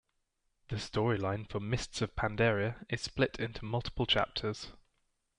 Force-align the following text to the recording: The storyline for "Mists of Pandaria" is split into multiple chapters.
The 0.69 0.77
storyline 0.77 1.47
for 1.47 1.59
"Mists 1.59 2.01
of 2.01 2.15
Pandaria" 2.15 2.83
is 2.89 3.01
split 3.01 3.35
into 3.39 3.65
multiple 3.65 4.07
chapters. 4.07 4.69